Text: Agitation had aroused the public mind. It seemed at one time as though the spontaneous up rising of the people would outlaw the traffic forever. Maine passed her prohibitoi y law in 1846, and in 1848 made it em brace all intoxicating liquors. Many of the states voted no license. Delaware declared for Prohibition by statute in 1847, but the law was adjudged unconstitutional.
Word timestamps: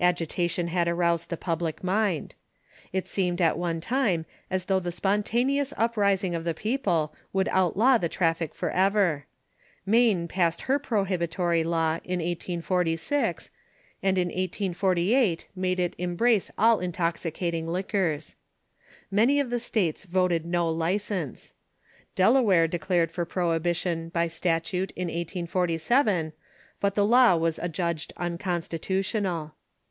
Agitation 0.00 0.66
had 0.66 0.88
aroused 0.88 1.30
the 1.30 1.36
public 1.36 1.84
mind. 1.84 2.34
It 2.92 3.06
seemed 3.06 3.40
at 3.40 3.56
one 3.56 3.80
time 3.80 4.26
as 4.50 4.64
though 4.64 4.80
the 4.80 4.90
spontaneous 4.90 5.72
up 5.76 5.96
rising 5.96 6.34
of 6.34 6.42
the 6.42 6.54
people 6.54 7.14
would 7.32 7.46
outlaw 7.52 7.98
the 7.98 8.08
traffic 8.08 8.52
forever. 8.52 9.26
Maine 9.86 10.26
passed 10.26 10.62
her 10.62 10.80
prohibitoi 10.80 11.62
y 11.64 11.70
law 11.70 11.90
in 12.02 12.18
1846, 12.18 13.48
and 14.02 14.18
in 14.18 14.26
1848 14.26 15.46
made 15.54 15.78
it 15.78 15.94
em 16.00 16.16
brace 16.16 16.50
all 16.58 16.80
intoxicating 16.80 17.68
liquors. 17.68 18.34
Many 19.08 19.38
of 19.38 19.50
the 19.50 19.60
states 19.60 20.02
voted 20.02 20.44
no 20.44 20.68
license. 20.68 21.54
Delaware 22.16 22.66
declared 22.66 23.12
for 23.12 23.24
Prohibition 23.24 24.08
by 24.08 24.26
statute 24.26 24.90
in 24.96 25.06
1847, 25.06 26.32
but 26.80 26.96
the 26.96 27.06
law 27.06 27.36
was 27.36 27.60
adjudged 27.60 28.12
unconstitutional. 28.16 29.54